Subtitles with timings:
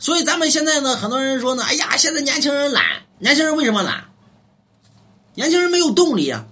[0.00, 2.82] 所以咱们现在呢，很多人说呢，哎呀，现在年轻人懒，
[3.18, 4.04] 年轻人为什么懒？
[5.34, 6.46] 年轻人没有动力啊，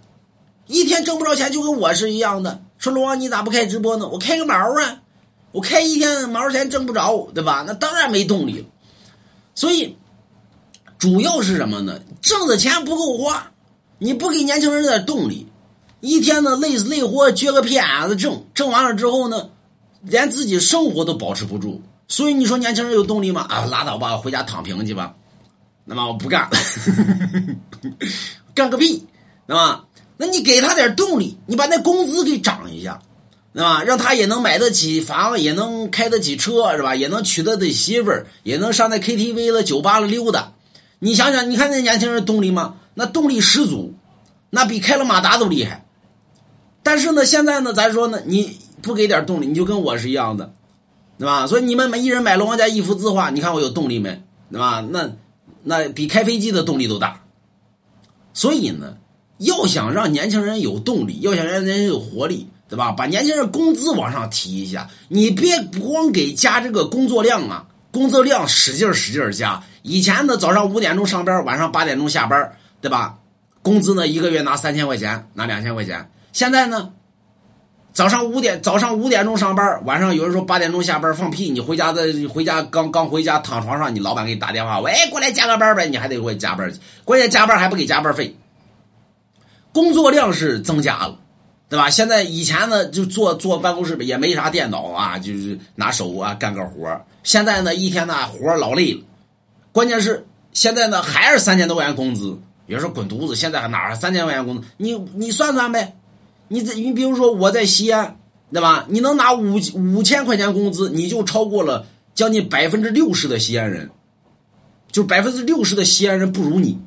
[0.66, 2.62] 一天挣不着钱，就跟我是一样的。
[2.76, 4.06] 说龙王，你咋不开直播呢？
[4.06, 5.00] 我开个毛啊！
[5.50, 7.64] 我开一天毛钱挣不着，对吧？
[7.66, 8.66] 那当然没动力了。
[9.54, 9.96] 所以，
[10.98, 12.00] 主要是什么呢？
[12.20, 13.50] 挣的钱不够花，
[13.98, 15.46] 你不给年轻人点动力，
[16.00, 19.48] 一天呢累死累活撅个屁眼子挣，挣完了之后呢，
[20.02, 21.80] 连自己生活都保持不住。
[22.08, 23.46] 所以你说年轻人有动力吗？
[23.48, 25.14] 啊，拉倒吧，回家躺平去吧。
[25.84, 26.50] 那么我不干了，
[28.54, 29.06] 干个屁，
[29.46, 29.84] 对吧？
[30.16, 33.00] 那你给他点动力，你把那工资给涨一下，
[33.52, 33.82] 对吧？
[33.82, 36.94] 让他也能买得起房，也能开得起车，是吧？
[36.94, 40.52] 也能娶得起媳妇儿，也能上那 KTV 了、酒吧了溜达。
[40.98, 42.74] 你想想，你看那年轻人动力吗？
[42.94, 43.94] 那动力十足，
[44.50, 45.84] 那比开了马达都厉害。
[46.82, 50.52] 但是呢，现在呢，咱说呢，你不给点动力，你就跟我是一样的，
[51.18, 51.46] 对吧？
[51.46, 54.22] 所以你们每一人买龙王家一幅字画，你看我有动力没？
[54.50, 54.86] 对吧？
[54.90, 55.10] 那
[55.62, 57.22] 那比开飞机的动力都大。
[58.32, 58.96] 所以呢。
[59.40, 62.90] 要想让年轻人有动力，要想让年轻人有活力，对吧？
[62.90, 69.62] 把年轻人工资往上提一下，你别光给加这个工作量啊，工作量使劲使劲加。
[69.82, 73.20] 以前呢，早上五点钟上班，晚上八点钟下班，对吧？
[73.62, 76.10] 工资呢，一个月拿三千块钱，拿两千块钱。
[76.32, 76.90] 现在呢，
[77.98, 81.50] 早上五点早上五点钟上班，晚上有人说八点钟下班，放屁！
[81.50, 88.36] 你回家的回家刚刚回家躺床上，你老板给你打电话，喂，过来加个班呗，你还得给我加班去，关键加班还不给加班费。
[89.72, 91.18] 工作量是增加了，
[91.68, 91.90] 对吧？
[91.90, 99.00] 现在以前呢，就坐坐办公室也没啥电脑啊，就是拿手啊干个活现在呢，一天呢活老累了，
[99.72, 102.38] 关键是现在呢还是三千多块钱工资。
[102.66, 104.68] 有人说滚犊子，现在哪三千块钱工资？
[104.76, 105.96] 你你算算呗，
[106.48, 108.18] 你这你比如说我在西安，
[108.52, 108.86] 对吧？
[108.88, 113.90] 你能拿五五千块钱工资，你就超过了将近百分之六十的西安人，
[114.90, 116.78] 就百分之六十的西安人不如你。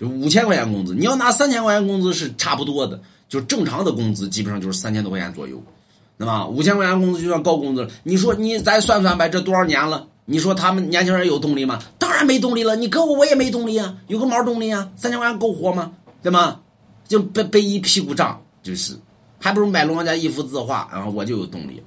[0.00, 5.62] 就五千块钱工资，你要拿三千块钱工资是差不多的，就正常的工资基本上就是三千多块钱左右，
[6.16, 7.88] 那么五千块钱工资就算高工资了。
[8.02, 10.08] 你说你咱算算呗，这多少年了？
[10.26, 11.78] 你说他们年轻人有动力吗？
[11.98, 12.74] 当然没动力了。
[12.74, 14.90] 你搁我我也没动力啊，有个毛动力啊？
[14.96, 15.92] 三千块钱够活吗？
[16.22, 16.60] 对吗？
[17.06, 18.98] 就背背一屁股账，就是，
[19.38, 21.82] 还不如买龙王家一幅字画，然后我就有动力。